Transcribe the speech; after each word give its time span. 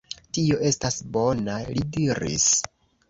Tio 0.37 0.55
estas 0.69 0.97
bona, 1.17 1.59
li 1.77 1.85
diris. 1.99 2.49